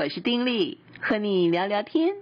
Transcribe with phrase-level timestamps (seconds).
[0.00, 2.14] 我是丁力，和你聊聊天。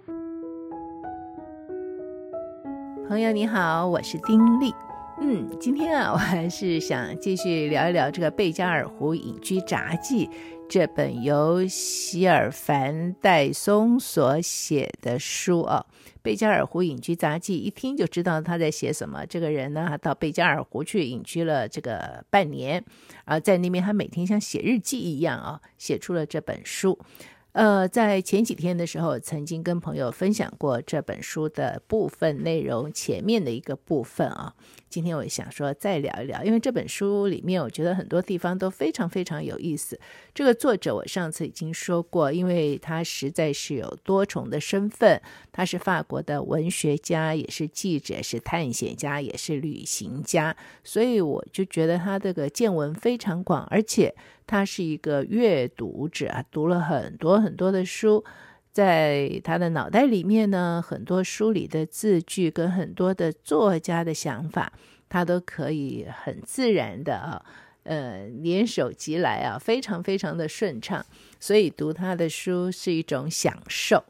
[3.06, 4.74] 朋友你好，我是丁力。
[5.20, 10.26] 嗯，今天啊，我还是想继续聊一聊这个《贝加尔湖隐居札记》
[10.68, 15.86] 这本由席尔凡·戴松所写的书啊。
[16.20, 19.24] 《贝加尔湖隐居札记》一听就知道他在写什么。
[19.24, 22.84] 这个人呢，到贝加尔湖去隐居了这个半年，
[23.24, 26.98] 啊，在那边他每天像写日记一样啊，写出了这本书。
[27.58, 34.54] 呃，在前几天的时候，曾经跟朋友分享过这本书的部分内容，前面的一个部分啊。
[34.88, 39.98] 今天我想说再聊一聊，因为这本书里面，我觉得很多地方都非常非常有意思。
[40.32, 54.14] 这个作者我上次已经说过，因为他实在是有多重的身份，他是法国的文学家，也是记者，是探险家，也是旅行家，所以我就觉得他这个见闻非常广，而且
[54.46, 58.22] 他是一个阅读者，读了很多很很多的书。
[58.70, 64.72] 在他的脑袋里面呢，很多书里的字句跟很多的作家的想法，
[65.08, 67.44] 他都可以很自然的啊，
[67.82, 71.04] 呃，联手即来啊，非常非常的顺畅。
[71.40, 74.04] 所以读他的书是一种享受。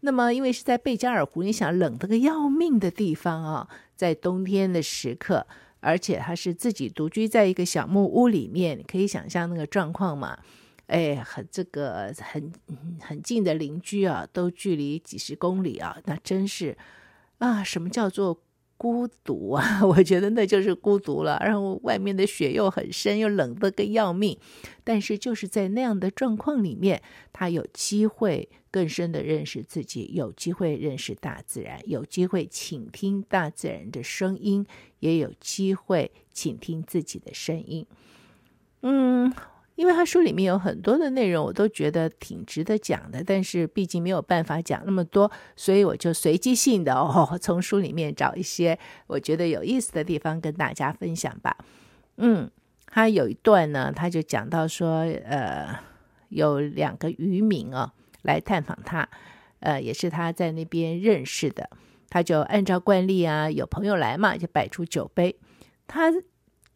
[0.00, 5.46] 那么，因为是在贝加尔湖，你想冷得个要命的地方啊，在冬天的时刻，
[5.78, 10.36] 而且他是自己独居在一个小木屋里面，你可以想象那个状况嘛。
[10.90, 12.52] 哎，很这个很
[13.00, 16.76] 很近的邻居啊，都距离几十公里啊，那真是
[17.38, 18.42] 啊，什么叫做
[18.76, 19.80] 孤独啊？
[19.86, 21.40] 我觉得那就是孤独了。
[21.44, 24.36] 然后外面的雪又很深，又冷得个要命。
[24.82, 27.00] 但是就是在那样的状况里面，
[27.32, 34.66] 他有机会更深的认识自己，有机会认识大自然，有机会倾听大自然的声音，
[34.98, 37.86] 也有机会倾听自己的声音。
[38.82, 39.32] 嗯。
[39.80, 51.56] 因为他书里面有很多的内容，我都觉得挺值得讲的，但是毕竟没有办法讲那么多，所以我就随机性的哦， 从书里面找一些我觉得有意思的地方跟大家分享吧。
[52.18, 52.50] 嗯，
[52.88, 55.74] 他有一段呢，他就讲到说，呃，
[56.28, 57.90] 有两个渔民哦
[58.20, 59.08] 来探访他，
[59.60, 61.70] 呃，也是他在那边认识的，
[62.10, 65.36] 他就按照惯例啊，有朋友来嘛，就摆出酒杯，
[65.86, 66.12] 他。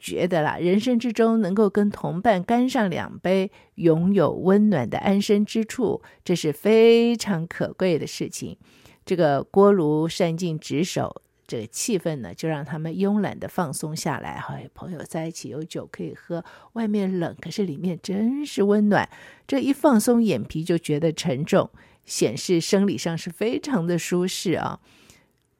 [0.04, 8.58] 觉得啦，人生之中能够跟同伴干上两杯，拥有温暖的安身之处，这是非常可贵的事情。
[9.06, 14.32] 这个锅炉善尽职守，这个气氛呢，就让他们慵懒的放松下来。
[14.50, 16.44] 哎，朋友在一起有酒可以喝，
[16.74, 19.08] 外面冷，可是里面真是温暖。
[19.46, 21.70] 这一放松，眼皮就觉得沉重，
[22.04, 24.80] 显示生理上是非常的舒适啊。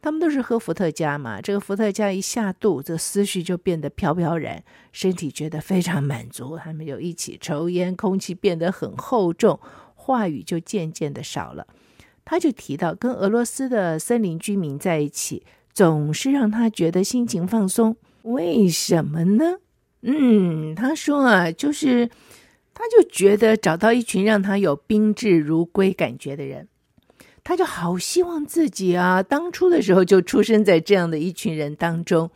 [0.05, 6.59] 他们都是喝伏特加嘛，这个伏特加一下肚，这思绪就变得飘飘然，身体觉得非常满足。
[6.59, 9.59] 他们就一起抽烟，空气变得很厚重，
[9.95, 11.67] 话语就渐渐的少了。
[12.23, 15.43] 他就提到跟俄罗斯的森林居民在一起，
[15.73, 17.97] 总是让他觉得心情放松。
[18.25, 19.57] 为什么呢？
[20.03, 22.11] 嗯，他说啊，就是
[22.75, 26.69] 他就觉得找到一群让他有宾至如归感觉的人。
[27.45, 32.31] 他就好希望自己啊，当初的时候就出生在这样的一群人当中，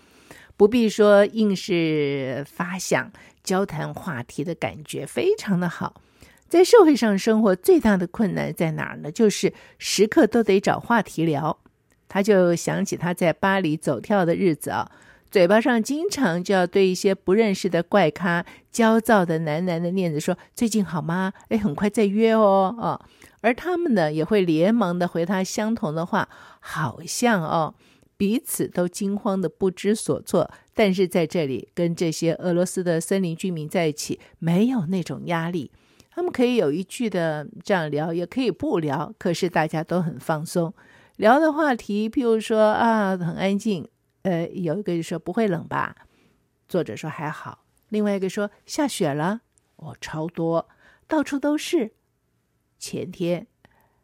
[0.56, 3.10] 不必说硬是发想
[3.42, 6.02] 交谈话题的感觉非常的好。
[6.48, 9.10] 在社会上生活最大的困难在哪儿呢？
[9.10, 11.58] 就是时刻都得找话题聊。
[12.08, 14.90] 他就想起他在巴黎走跳的日子啊，
[15.30, 21.32] 嘴巴上经常就要对一些不认识的怪咖焦躁的喃喃的念着说：“最近好吗？
[21.48, 23.00] 哎，很快再约哦。”哦。
[23.40, 26.28] 而他们呢，也会连忙的回他相同的话，
[26.60, 27.74] 好像哦，
[28.16, 30.50] 彼此都惊慌的不知所措。
[30.74, 35.70] 但是在这里，跟这些俄罗斯的森林居民在一起，没有那种压力，
[36.10, 40.72] 他们可以有一句的这样聊，也可以不聊，可是大家都很放松。
[41.16, 43.86] 聊的话题，譬如说啊，很安静，
[44.28, 45.96] 呃，有一个就说不会冷吧，
[46.68, 49.40] 作者说还好，另外一个说下雪了，
[49.76, 50.68] 哦，超多，
[51.06, 51.92] 到处都是。
[52.78, 53.46] 前天，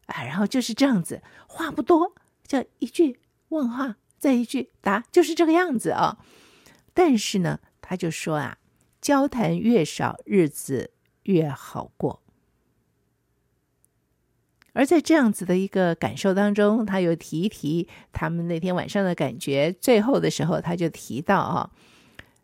[0.06, 2.14] 啊，然后就是这样子，话不多，
[2.46, 3.20] 叫一句
[3.50, 6.16] 问话，再一句答，就是这个样子啊。
[6.94, 8.56] 但是呢，他就说啊，
[9.02, 10.94] 交谈越少，日子
[11.24, 12.22] 越好过。
[14.74, 19.72] 而在这样子的一个感受当中，他又提一提他们那天晚上的感觉。
[19.80, 21.70] 最后的时候，他就提到啊，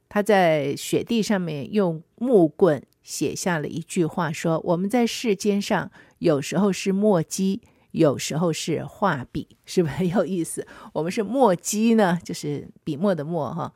[0.08, 5.90] 他在雪地上面用木棍写下了一句话，说：“我们在世间上。”
[6.20, 7.62] 有时候是墨迹，
[7.92, 10.66] 有时候是画笔，是不是很有意思？
[10.92, 13.72] 我们是墨迹呢，就是笔墨的墨哈，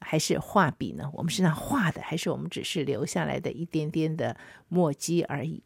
[0.00, 1.10] 还是画笔呢？
[1.14, 4.36] 我们是那画的，还是我们只是留下来的一点点的
[4.68, 5.62] 墨迹而已？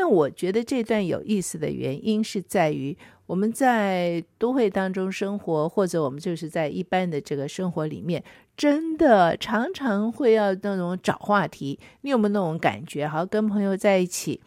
[0.00, 8.24] 那我觉得这段有意思的原因是在于，我们在都会当中生活，或者我们就是在一般的这个生活里面，
[8.56, 11.78] 真的常常会要那种找话题。
[12.00, 13.06] 你有没有那种感觉？
[13.06, 14.40] 好跟朋友在一起，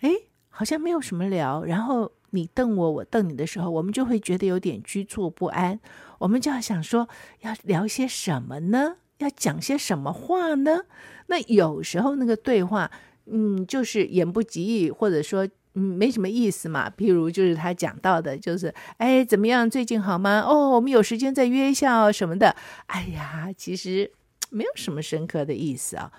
[0.00, 0.10] 哎，
[0.50, 5.80] 好像没有什么聊，然后你瞪我，我瞪你的时候，我们就会觉得有点局促不安。
[6.18, 7.08] 我们就要想说，
[7.40, 8.96] 要聊些什么呢？
[9.16, 10.82] 要讲些什么话呢？
[11.28, 12.90] 那有时候那个对话。
[13.30, 16.90] 嗯，就是言不及义，或者说嗯没什么意思嘛。
[16.90, 20.40] 譬如就是他讲到的，就是哎怎么样，最近好吗？
[20.40, 22.54] 哦，我们有时间再约一下哦什么的。
[22.86, 24.10] 哎呀，其实
[24.50, 26.12] 没有什么深刻的意思啊。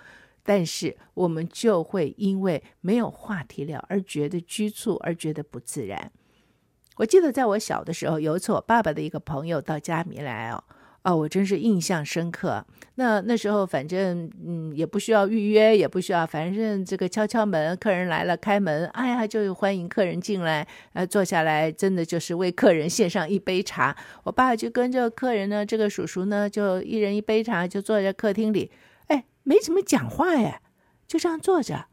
[0.44, 6.12] 但是我们就会因为没有话题聊而觉得局促，而觉得不自然。
[6.98, 10.64] 我记得在我小的时候，有一次我爸爸的一个朋友到家里来哦。
[11.04, 12.64] 哦，我真是印象深刻。
[12.96, 23.96] 那那时候反正嗯也不需要预约，也不需要，反正这个敲敲门，客人来了开门，哎呀就欢迎客人进来，呃坐下来，真的就是为客人献上一杯茶。
[24.24, 28.70] 我爸就跟着客人呢，这个叔叔呢，就一人一杯茶，就坐在客厅里，
[29.08, 30.62] 哎，没怎么讲话哎，
[31.08, 31.86] 就这样坐着。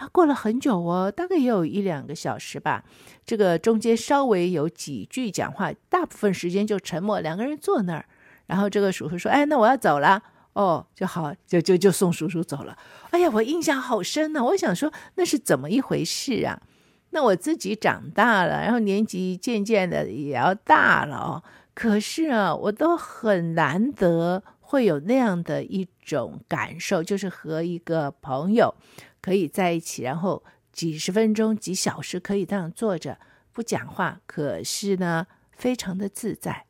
[0.00, 2.82] 他过了很久哦，大概也有一两个小时吧。
[3.26, 7.20] 这个中间稍微有几句讲话，大部分时间就沉默。
[7.20, 8.06] 两个人坐那儿，
[8.46, 10.22] 然后这个叔叔说：“哎，那我要走了。”
[10.54, 12.78] 哦，就好，就就就送叔叔走了。
[13.10, 14.42] 哎呀，我印象好深呢。
[14.42, 16.62] 我想说，那是怎么一回事啊？
[17.10, 21.44] 那我自己长大了，然后年纪渐渐的也要大了哦。
[21.74, 28.74] 可是啊，我都很难得会有那样的一种感受，就是和一个朋友。
[29.20, 33.18] 可以在一起，然后几十分钟、几小时可以这样坐着
[33.52, 36.66] 不讲话，可是呢，非常的自在。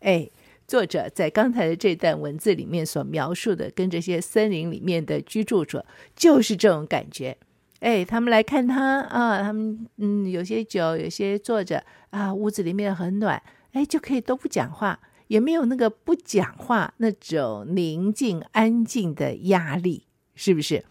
[0.00, 0.30] 哎，
[0.66, 7.36] 作者在刚才的这段文字里面所描述的，跟这些森林里面的居住者就是这种感觉。
[7.80, 13.40] 哎，他们来看他啊，他们嗯，有些酒，有些坐着啊，屋子里面很暖，
[13.72, 20.84] 哎，就可以都不讲话，也没有那个不讲话那种宁静安静的压力，是不是？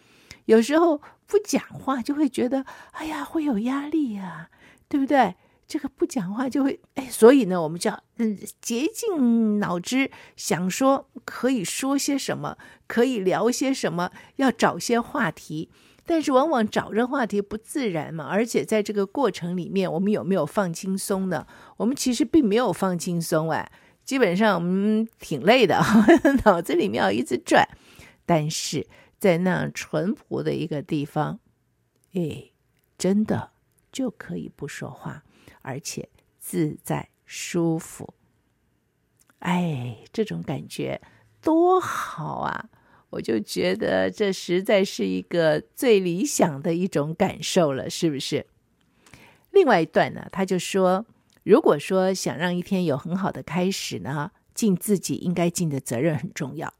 [0.48, 4.50] 有时候不讲话就会觉得，哎呀，会有压力呀，
[4.90, 5.36] 对不对？
[5.68, 12.58] 这个不讲话就会，哎，所以呢，我们就要嗯竭尽脑汁想说可以说些什么，
[12.88, 15.70] 可以聊些什么，要找些话题。
[16.06, 21.46] 但是往往找这话题不自然嘛，而且在这个过程里面，我们有没有放轻松呢？
[21.76, 23.70] 我们其实并没有放轻松哎，
[24.06, 25.78] 基本上我们挺累的，
[26.46, 27.68] 脑子里面要一直转，
[28.26, 28.88] 但是。
[29.18, 31.40] 在那样淳朴的一个地方，
[32.14, 32.52] 哎，
[32.98, 33.52] 真的
[33.92, 35.24] 就可以不说话，
[35.62, 36.10] 而且
[36.40, 38.14] 自在舒服。
[39.40, 41.02] 哎，这种感觉
[41.42, 42.70] 多好啊！
[43.12, 48.46] 我就觉得这实在是一个最理想的一种感受了，是不是？
[49.52, 51.06] 另外一段呢，他就说，
[51.44, 56.74] 如果说想让一天有很好的开始呢，尽自己应该尽的责任很重要。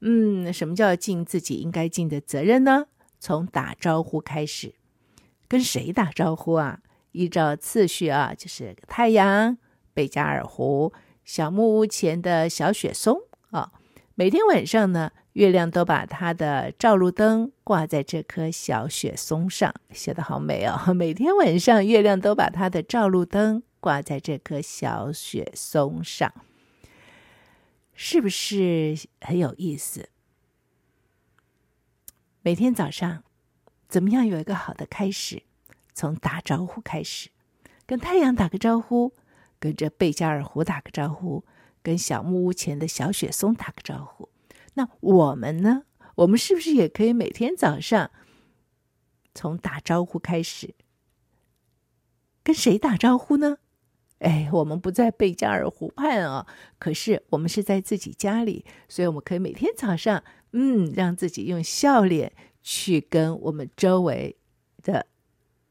[0.00, 2.86] 嗯，什么叫尽自己应该尽的责任呢？
[3.18, 4.74] 从打招呼开始，
[5.48, 6.80] 跟谁打招呼啊？
[7.12, 9.56] 依照次序啊，就是太阳、
[9.94, 10.92] 贝加尔湖、
[11.24, 13.18] 小木屋前的小雪松
[13.50, 13.72] 啊、
[14.14, 20.92] 每天晚上呢，月亮都把它的照路灯挂在这棵小雪松上，写得好美哦。
[20.92, 26.30] 每天晚上，月亮都把它的照路灯挂在这棵小雪松上。
[27.96, 30.10] 是不是很有意思？
[32.42, 33.24] 每天早上，
[33.88, 35.42] 怎么样有一个好的开始？
[35.94, 37.30] 从打招呼开始，
[37.86, 39.14] 跟太阳打个招呼，
[39.58, 41.42] 跟着贝加尔湖打个招呼，
[41.82, 44.28] 跟小木屋前的小雪松打个招呼。
[44.74, 45.84] 那我们呢？
[46.16, 48.10] 我们是不是也可以每天早上
[49.34, 50.74] 从打招呼开始？
[52.42, 53.56] 跟谁打招呼呢？
[54.20, 56.46] 哎，我们不在贝加尔湖畔啊，
[56.78, 62.32] 可是我们是在自己家里，所以我们可以每天早上，嗯，让自己用笑脸
[62.62, 64.34] 去跟我们周围
[64.82, 65.06] 的，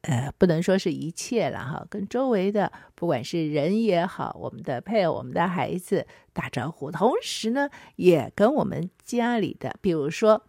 [0.01, 10.43] 呃，不能说是一切了哈，跟周围的不管是人也好，我们的配偶、我们的孩子打招呼，同时呢，也跟我们家里的，比如说，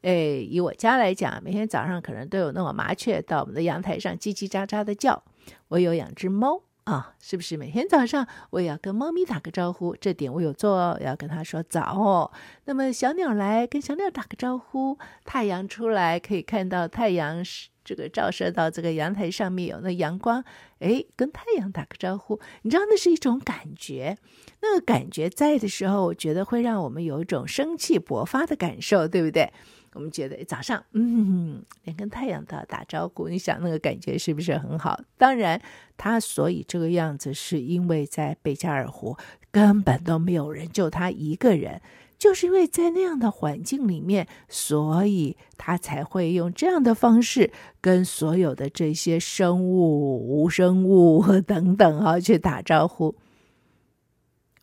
[0.00, 5.22] 哎，以我家来讲，每天早上可能都有那种麻雀到我们的阳台上叽叽喳喳的叫，
[5.68, 6.62] 我有养只猫。
[6.84, 9.94] 啊、是不是每天早上我也要跟猫咪打个招呼？
[9.94, 12.32] 这点我有做哦，要跟它说早哦。
[12.64, 20.42] 那么小鸟来跟小鸟打个招呼，太阳出来可以看到太阳是这个照射到这个阳台上面有那阳光，
[20.80, 24.18] 哎，跟太阳打个招呼，你知道那是一种感觉，
[24.60, 29.52] 那个感觉在的时候，我觉得会让我们有一种生气勃发的感受，对不对？
[29.94, 34.98] 我们觉得早上，嗯，连跟太阳都要打招呼，你想那个感觉是不是很好？
[35.18, 35.60] 当然，
[35.98, 39.16] 他所以这个样子，是因为在贝加尔湖
[39.50, 41.82] 根本都没有人，就他一个人，
[42.16, 53.14] 就是因为在那样的环境里面，所以他才会用这样的方式跟所有的这些生物、无生物等等啊去打招呼。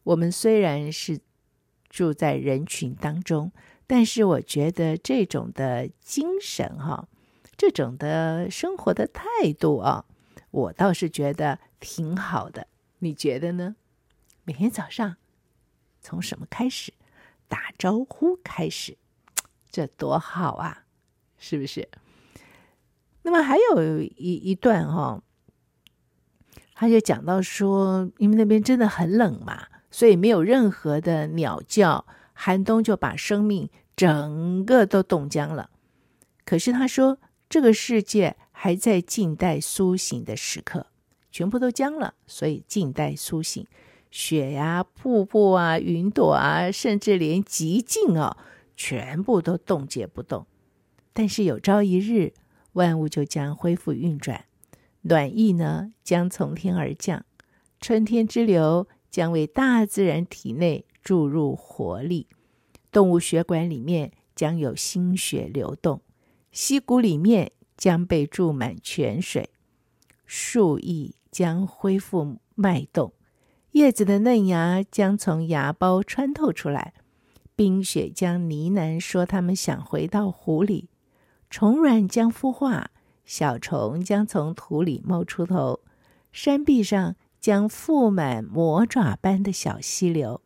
[0.03, 1.19] 我们虽然是
[1.87, 3.51] 住在人群当中。
[3.91, 7.07] 但是我觉得这种的精神哈，
[7.57, 9.23] 这种的生活的态
[9.59, 10.05] 度啊，
[10.51, 12.67] 我倒是觉得挺好的。
[12.99, 13.75] 你觉得呢？
[14.43, 15.17] 每天早上
[16.01, 16.93] 从什么开始？
[17.47, 18.95] 打招呼开始，
[19.71, 20.83] 这多好啊，
[21.39, 21.89] 是不是？
[23.23, 25.23] 那么还有一一段哈，
[26.75, 32.05] 他就讲到说，因为那边真的很冷嘛，所以没有任何的鸟叫。
[32.41, 35.69] 寒冬就把生命整个都冻僵了。
[36.45, 37.17] 可是他说，
[37.49, 40.87] 这个世界还在静待苏醒的时刻，
[41.33, 43.67] 全部都僵了，所以静待苏醒。
[44.09, 48.37] 雪呀、瀑布啊、云朵啊，甚至连极静啊，
[48.77, 50.47] 全部都冻结不动。
[51.11, 52.31] 但是有朝一日，
[52.71, 54.45] 万物就将恢复运转，
[55.01, 57.25] 暖意呢将从天而降，
[57.81, 60.85] 春天之流将为大自然体内。
[61.01, 62.27] 注入活力，
[62.91, 66.01] 动物血管里面将有新血流动，
[66.51, 69.49] 溪谷里面将被注满泉水，
[70.27, 73.13] 树液将恢复脉动，
[73.71, 76.93] 叶子的嫩芽将从芽苞穿透出来，
[77.55, 80.89] 冰雪将呢喃说他们想回到湖里，
[81.49, 82.91] 虫卵将孵化，
[83.25, 85.79] 小虫将从土里冒出头，
[86.31, 90.41] 山壁上将覆满魔爪般的小溪流。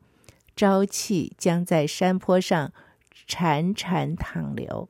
[0.55, 2.71] 朝气将在山坡上
[3.27, 4.87] 潺潺淌流，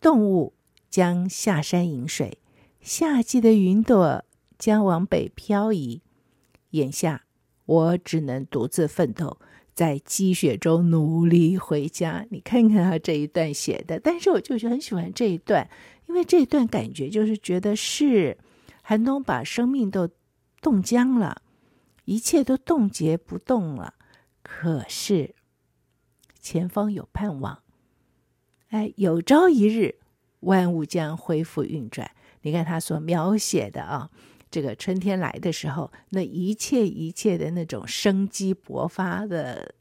[0.00, 0.52] 动物
[0.88, 2.38] 将下山饮水，
[2.80, 4.24] 夏季的云朵
[4.56, 6.02] 将往北漂移。
[6.70, 7.24] 眼下
[7.66, 9.38] 我只能独自奋斗，
[9.74, 12.24] 在积雪中努力回家。
[12.30, 15.68] 你看看他这一段写的，但是我就很喜欢这一段，
[16.06, 18.38] 因为这一段感觉就是觉得是
[18.82, 20.08] 寒冬把生命都
[20.62, 21.42] 冻僵了，
[22.06, 23.94] 一切都冻结不动了。
[24.42, 25.34] 可是，
[26.40, 27.62] 前方有盼望。
[28.68, 29.96] 哎，有朝一日，
[30.40, 32.10] 万物将恢复运转。
[32.40, 34.10] 你看他所描写的啊，
[34.50, 39.74] 这个春天来的时候，那一切一切的那种生机勃发的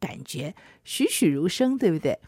[0.00, 2.18] 感觉，栩栩如生，对不对？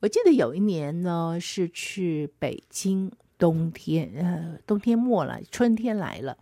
[0.00, 6.36] 我记得有一年呢，是去北京，冬天，呃，冬天末了，春天来了，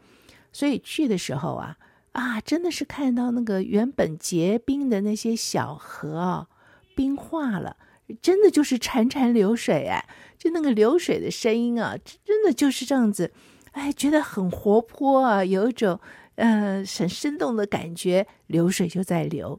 [0.52, 1.78] 所以去的时候啊。
[2.12, 6.46] 啊，真的是看到那个原本结冰的那些小河啊，
[6.94, 7.78] 冰化了，
[8.20, 10.06] 真的就是潺潺流水哎，
[10.36, 13.32] 就那个流水的声音啊，真的就是这样子，
[13.70, 15.98] 哎，觉得很活泼啊，有一种
[16.34, 19.58] 呃很生动的感觉，流水就在流。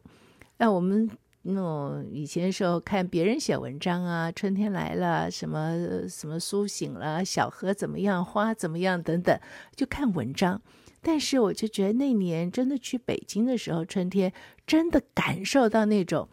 [0.58, 1.10] 那我们
[1.42, 9.36] 那种以前的时候看别人写文章啊，春天来了，什么什么苏醒了，小河怎么样，花怎么样等等，
[9.76, 10.62] 就看文章。
[11.04, 14.34] 但是我就觉得那年真的去北京的时候，春天
[14.66, 16.30] 真的感受到那种，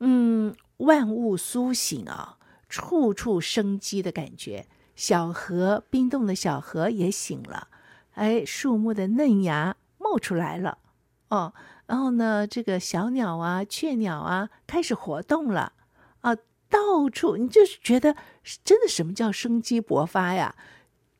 [0.00, 2.38] 嗯，万物苏醒啊，
[2.68, 4.66] 处处生机的感觉。
[4.96, 7.68] 小河，冰冻的小河也醒了，
[8.12, 10.78] 哎，树木的嫩芽冒出来了，
[11.28, 11.52] 哦，
[11.86, 15.72] 然后呢，这个小鸟啊，雀鸟啊，开始活动了，
[16.20, 16.34] 啊，
[16.70, 18.16] 到处你就是觉得
[18.64, 20.54] 真的什么叫生机勃发呀？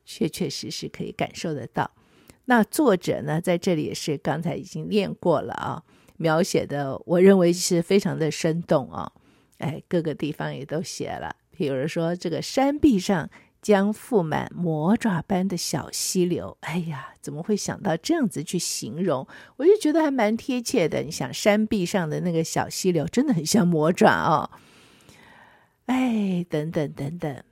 [0.05, 1.91] 确确实实可以感受得到。
[2.45, 5.83] 那作者呢，在这里也是刚才已经念过了啊，
[6.17, 9.11] 描写的我认为是非常的生动啊，
[9.57, 13.29] 哎，各个地方也都写了，比如说这个山壁上
[13.61, 19.27] 将覆满魔爪般的小溪流，哎呀，怎么会想到这样子去形容？
[19.57, 21.01] 我就觉得还蛮贴切的。
[21.01, 24.51] 你想山壁上的那个小溪流，真的很像魔爪哦，
[25.87, 27.43] 哎，等等等等，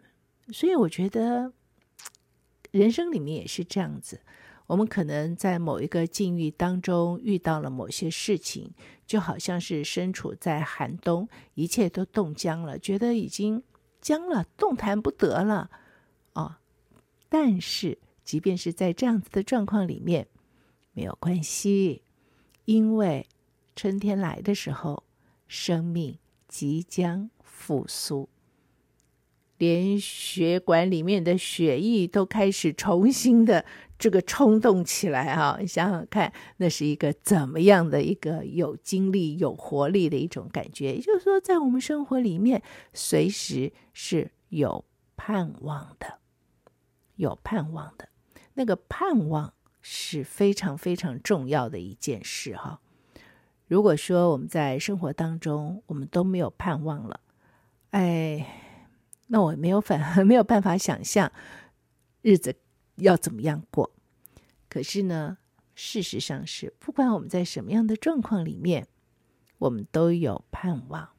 [0.51, 1.51] 所以我觉得
[2.69, 4.21] 人生里面也是这样子。
[4.67, 8.71] 我们可能在某一个境遇当中遇到了某些事情，
[9.05, 13.61] 就好像是身处在寒冬，一切都冻僵了，觉得已经
[14.01, 15.69] 僵了，动弹不得了，
[16.33, 16.55] 哦。
[17.29, 20.27] 但是，即便是在这样子的状况里面，
[20.93, 22.03] 没有关系，
[22.65, 23.27] 因为
[23.75, 25.03] 春天来的时候，
[25.47, 26.17] 生命
[26.47, 28.29] 即将复苏。
[29.63, 33.63] 连血管里面的血液都开始重新的
[33.97, 40.95] 这个冲动起来哈，你想想看，那是一个怎么样的一个有精力、有活力的一种感觉？
[40.95, 42.61] 也就是说，在我们生活里面，
[42.93, 44.83] 随时是有
[45.15, 46.19] 盼望的，
[47.15, 48.09] 有盼望的。
[48.55, 52.81] 那个盼望是非常非常重要的一件事哈。
[53.67, 57.21] 如果说我们在生活当中我们都没有盼望了，
[57.91, 58.45] 哎，
[59.33, 61.31] 那我没有反 没有办法想象
[62.21, 62.55] 日子
[62.97, 63.89] 要怎么样过。
[64.69, 65.39] 可是呢，
[65.73, 68.87] 事实上是，不管我们在什么样的状况里面，
[69.57, 71.09] 我们都有盼望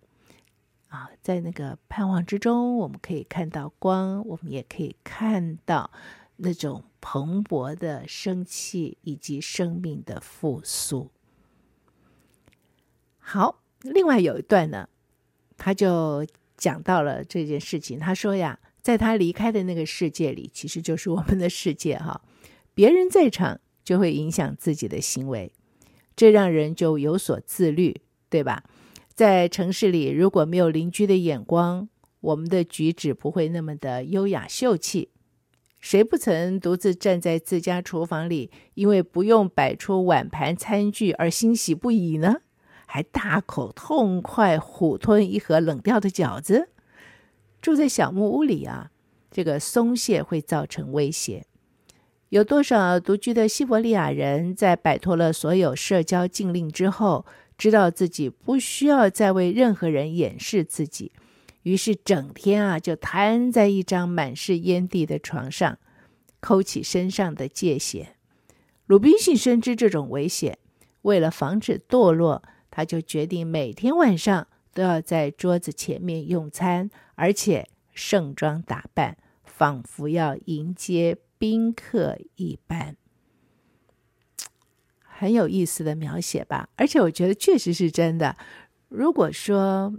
[0.87, 1.11] 啊。
[1.23, 5.91] 在那个盼望之中，我们可以看到光，我们也可以看到
[6.37, 11.11] 那种蓬勃的生气以及生命的复苏。
[13.19, 14.89] 好，另外有一段呢，
[15.57, 16.25] 他就
[16.57, 17.99] 讲到了这件事情。
[17.99, 22.23] 他说呀，在他离开的那个世界里，其实就是我们的世界哈。
[22.75, 25.53] 别人在场就会影响自己的行为，
[26.17, 28.65] 这让人就有所自律，对吧？
[29.15, 31.89] 在城市里，如果没有邻居的眼光，
[32.21, 35.11] 我们的举止不会那么的优雅秀气。
[35.81, 42.41] 谁不曾独自站在自家厨房里，因为不用摆出碗盘餐具而欣喜不已呢？
[42.95, 46.69] 还大口痛快虎吞一盒冷掉的饺子。
[47.61, 48.93] 住在小木屋里啊，
[49.33, 51.45] 这个松懈会造成威胁。
[52.29, 57.27] 有多少独居的西伯利亚人在摆脱了所有社交禁令之后，
[57.59, 61.11] 知道自己不需要再为任何人掩饰自己，
[61.65, 65.77] 于是整天啊就瘫在一张满是烟蒂的床上，
[66.39, 68.07] 抠起身上的疥癬。
[68.87, 70.59] 鲁滨逊深知这种危险，
[71.03, 72.41] 为了防止堕落，
[72.75, 81.19] 他就决定每天晚上都要在桌子前面用餐，而且盛装打扮，仿佛要迎接。
[81.37, 82.97] 宾客一般，
[85.01, 86.71] 很有意思的描写吧？
[86.77, 88.35] 而且我觉得确实是真的。
[88.89, 89.93] 如果说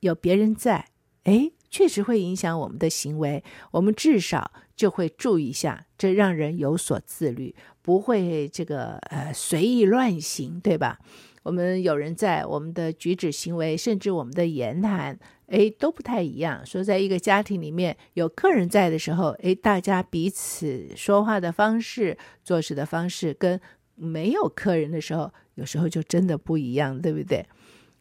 [0.00, 0.88] 有别人在，
[1.24, 3.44] 哎，确实会影响我们的行为。
[3.72, 10.98] 我们至少就会注意一下，这让人有所自律，不会这个呃随意乱行，对吧？
[11.46, 15.16] 我们有人在，我们的举止行为，甚至我们的言谈，
[15.46, 16.66] 哎，都不太一样。
[16.66, 23.60] 说在一个家庭里面有客人在的时候，哎，大家彼此说话的方式、做事的方式，跟
[23.94, 27.46] 没有客人的时候，有时候就真的不一样，对不对？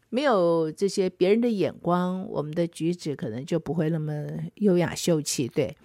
[0.10, 5.78] 没有这些别人的眼光，我们的举止可能就不会那么优雅秀气，对。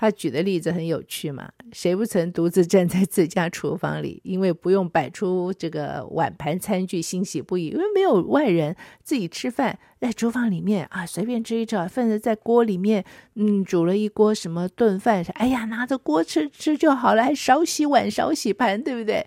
[0.00, 19.26] 他举的例子很有趣嘛，谁不曾独自站在自家厨房里，因为不用摆出这个碗盘餐具，欣喜不已，因为没有外人，自己吃饭在厨房里面啊，随便吃一吃，甚至在锅里面，嗯，煮了一锅什么炖饭，哎呀，拿着锅吃吃就好了，还少洗碗少洗盘，对不对？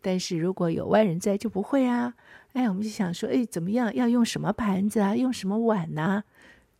[0.00, 2.14] 但是如果有外人在，就不会啊，
[2.52, 6.22] 哎，我们就想说，哎，怎么样，要用什么盘子啊，用什么碗呢、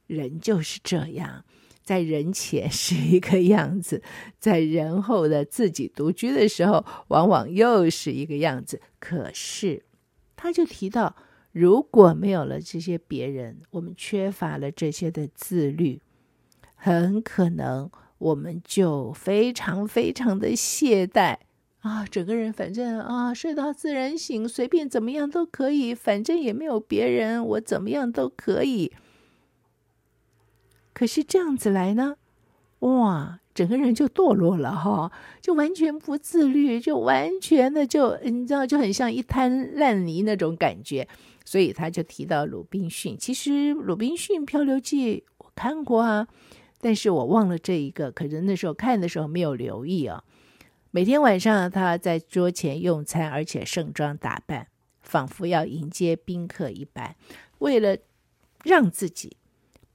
[0.06, 1.42] 人就是这样。
[1.86, 4.02] 在人前 是一个样子，
[4.40, 8.80] 在人后的自己独居的时候，往往又是一个样子。
[8.98, 9.84] 可是，
[10.34, 11.14] 他就提到，
[11.52, 16.00] 如果没有了这些别人，我们缺乏了这些的自律，
[16.74, 21.36] 很可能我们就非常非常的懈怠
[21.82, 28.92] 啊，整个人反正啊，睡到自然醒，随便怎么样都可以，反正也没有别人，我怎么样都可以。
[30.96, 32.16] 可是这样子来呢，
[32.78, 41.06] 哇，整个人就堕落了哈，就完全不自律，就完全的就你知道，就很像一滩烂泥那种感觉。
[41.44, 43.14] 所以他就提到鲁滨逊。
[43.18, 46.26] 其实《鲁滨逊漂流记》我看过啊，
[46.80, 50.24] 但是我忘了这一个，可能那时候看的时候没有留意啊。
[50.92, 54.68] 每天晚上他在桌前用餐，而且盛装打扮，
[55.02, 57.14] 仿佛要迎接宾客一般，
[57.58, 57.98] 为了
[58.64, 59.36] 让自己。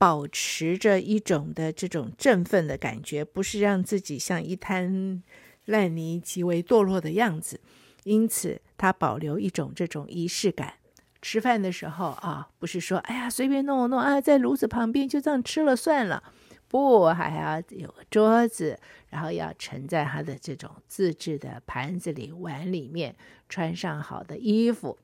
[0.02, 5.22] 保持着一种的这种振奋的感觉，不是让自己像一滩
[5.66, 7.62] 烂泥、极为堕落的样子。
[8.02, 10.74] 因此，他保留一种这种仪式感。
[11.22, 16.24] 吃饭的时候啊，不是说哎呀随便弄弄啊，在炉子旁边就这样吃了算了，
[16.68, 18.80] 不，还要有个桌子，
[19.12, 23.16] 然后要盛在他的这种自制的盘子里、碗里面，
[23.48, 24.98] 穿上好的衣服。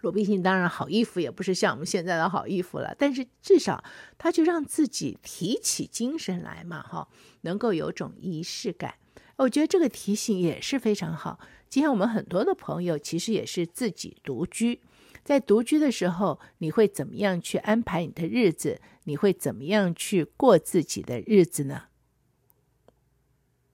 [0.00, 3.82] 罗宾逊当然好衣服也不是像我们现在的好衣服了，但是至少
[4.16, 7.08] 他就让自己提起精神来嘛，哈，
[7.40, 8.94] 能够有种仪式感。
[9.36, 11.40] 我觉得这个提醒也是非常好。
[11.68, 14.80] 今天我们很多的朋友其实也是自己独居，
[15.22, 18.80] 在独居的时候，你会怎么样去安排你的日子？
[19.04, 21.84] 你会怎么样去过自己的日子呢？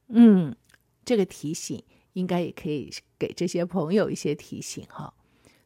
[0.08, 0.54] 嗯，
[1.04, 1.82] 这个提醒
[2.12, 5.14] 应该也可以给这些朋友一些提醒，哈。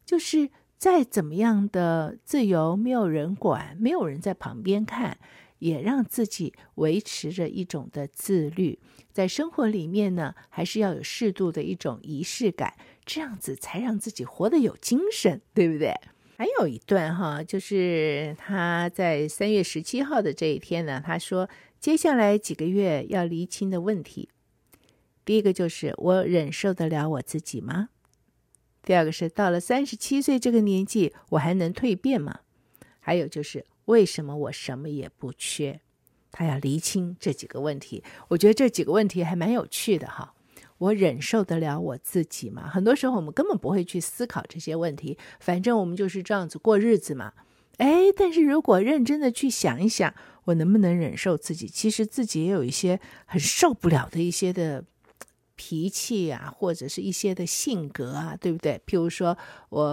[0.09, 5.19] 就是再怎么样的自由，没有人管，没有人在旁边看，
[5.59, 8.79] 也让自己维持着一种的自律。
[9.13, 12.73] 在生活里面呢，还是要有适度的一种仪式感，
[13.05, 15.93] 这样子才让自己活得有精神，对不对？
[16.37, 21.47] 还有一段哈，就是他在三月十七号的这一天呢，他说
[21.79, 24.29] 接下来几个月要厘清的问题，
[25.23, 27.89] 第一个就是我忍受得了我自己吗？
[28.83, 32.39] 第二个是到了三十七岁这个年纪，我还能蜕变吗？
[32.99, 35.79] 还有就是为什么我什么也不缺？
[36.31, 40.33] 他要厘清这几个问题，我觉得这几个问题还蛮有趣的哈。
[40.77, 42.69] 我忍受得了我自己吗？
[42.69, 47.33] 很多时候我们根本不会去思考这些问题，反正我们就是这样子过日子嘛。
[47.77, 50.13] 哎，但是如果认真的去想一想，
[50.45, 51.67] 我能不能忍受自己？
[51.67, 54.85] 其实自己也有一些很受不了的一些的
[55.61, 58.81] 脾气啊，或者是一些的性格啊，对不对？
[58.87, 59.85] 譬如说我，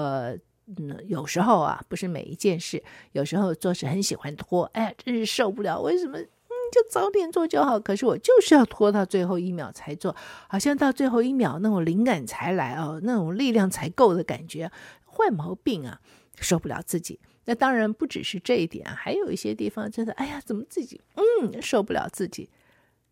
[0.67, 5.81] 嗯，有时候啊，不是每一件事，有时候做事很喜欢拖，哎，真是受不了。
[5.81, 6.19] 为什么？
[6.21, 10.15] 嗯就早点做就好，可是我就是要拖到最后一秒才做，
[10.49, 14.71] 好像到最后一秒那种灵感才来哦，那种力量才够的感觉，
[15.05, 16.01] 坏毛病啊，
[16.41, 17.19] 受不了自己。
[17.45, 22.51] 那当然不只是这一点啊，还有一些地方真的，哎呀，怎么自己嗯受不了自己？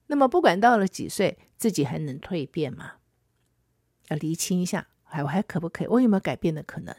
[0.07, 2.95] 那么不管到了几岁，自己还能蜕变吗？
[4.09, 5.87] 要厘清一下，还我还可不可以？
[5.87, 6.95] 我有没有改变的可能？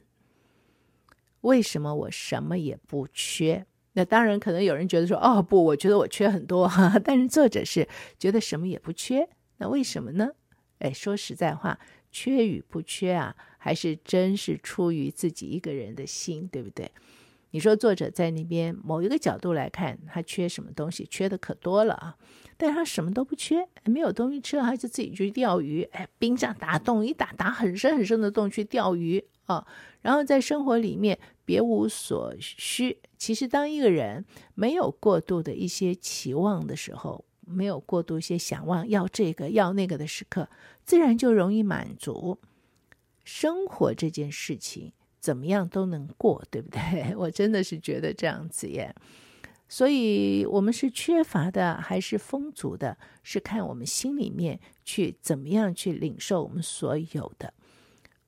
[1.41, 3.67] 为什么我什么也不缺？
[3.93, 7.87] 那当然，可能有人觉得说：“哦，不，我觉得我缺很多哈。”但是作者是
[8.17, 10.31] 觉得什么也不缺，那为什么呢？
[10.79, 11.79] 哎，说实在话，
[12.11, 16.91] 缺与不缺啊，还是真是出于自己一个人的心，对不对？
[17.55, 21.07] 你说作者在那边某一个角度来看，他缺什么东西？
[21.09, 22.17] 缺的可多了啊！
[22.57, 25.83] 但是他什么都不缺，没有东西吃，他就自己去钓鱼。
[25.93, 29.65] 哎，冰上打洞一打，打很深很深的洞去钓鱼啊！
[30.01, 32.97] 然后在生活里面别无所需。
[33.17, 40.49] 其实，当一个人没有过度的一些期望的时候，没有过度一些想望要这个要那个的时刻，
[40.83, 42.37] 自然就容易满足。
[43.23, 44.91] 生活这件事情。
[45.25, 47.13] 怎么样都能过，对不对？
[47.17, 48.93] 我真的是觉得这样子耶。
[49.67, 57.51] 所以，我们是缺乏的还是丰足的，是看我们心里面去怎么样去领受我们所有的。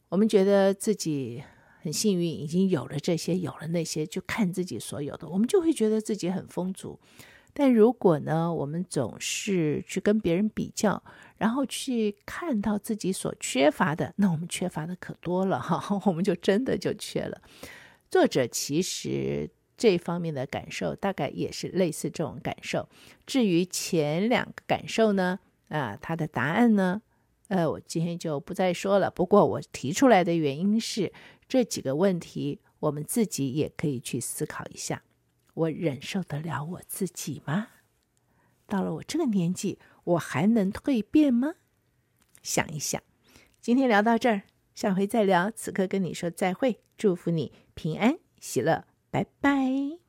[0.09, 1.43] 我们觉得自己
[1.83, 6.99] 很幸运，已经有了这些，有了那些，就看自己所有的，我们就会觉得自己很丰足。
[7.59, 11.01] 但如果呢，我们总是去跟别人比较，
[11.37, 17.41] 然后去看到自己所缺乏的，那我们缺乏的可多了哈， 我们就真的就缺了。
[18.11, 22.87] 作者其实这方面的感受大概也是类似这种感受。
[23.25, 25.39] 至于前两个感受呢，
[25.69, 27.01] 啊，他的答案呢，
[27.47, 29.09] 呃，我今天就不再说了。
[29.09, 31.11] 不过我提出来的原因是
[31.47, 35.01] 这几个问题，我们自己也可以去思考一下。
[35.57, 37.69] 我忍受得了我自己吗？
[38.67, 41.55] 到了我这个年纪，我还能蜕变吗？
[42.43, 43.01] 想一想。
[43.59, 44.43] 今天聊到这儿，
[44.75, 45.49] 下回再聊。
[45.49, 50.06] 此刻跟你说再会，祝福你平安喜乐，拜拜。